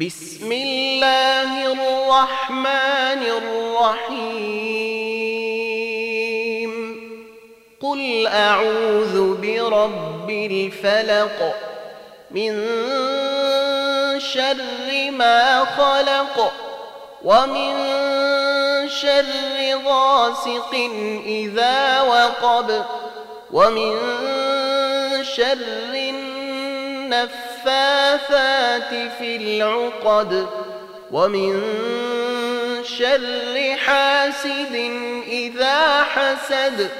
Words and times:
بسم 0.00 0.52
الله 0.52 1.72
الرحمن 1.72 3.22
الرحيم. 3.38 4.34
قل 7.82 8.26
أعوذ 8.26 9.36
برب 9.36 10.30
الفلق 10.30 11.54
من 12.30 12.52
شر 14.18 15.10
ما 15.10 15.64
خلق 15.64 16.52
ومن 17.24 17.72
شر 18.88 19.78
غاسق 19.86 20.74
إذا 21.26 22.00
وقب 22.00 22.84
ومن 23.52 23.98
شر 25.22 25.94
النفاثات 25.94 27.74
في 29.18 29.36
العقد 29.36 30.46
ومن 31.12 31.62
شر 32.84 33.76
حاسد 33.76 34.74
اذا 35.26 36.02
حسد 36.02 36.90